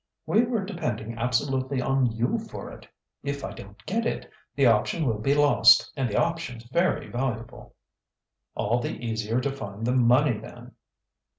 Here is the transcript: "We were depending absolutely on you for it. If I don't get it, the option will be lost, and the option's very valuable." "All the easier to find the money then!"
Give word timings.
"We 0.25 0.45
were 0.45 0.65
depending 0.65 1.15
absolutely 1.19 1.79
on 1.79 2.07
you 2.11 2.39
for 2.39 2.71
it. 2.71 2.87
If 3.21 3.43
I 3.43 3.51
don't 3.53 3.85
get 3.85 4.03
it, 4.07 4.27
the 4.55 4.65
option 4.65 5.05
will 5.05 5.19
be 5.19 5.35
lost, 5.35 5.91
and 5.95 6.09
the 6.09 6.15
option's 6.17 6.63
very 6.71 7.07
valuable." 7.07 7.75
"All 8.55 8.79
the 8.79 8.97
easier 9.05 9.39
to 9.41 9.51
find 9.51 9.85
the 9.85 9.93
money 9.93 10.39
then!" 10.39 10.71